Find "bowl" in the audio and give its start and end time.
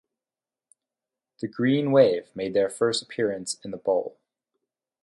3.77-4.17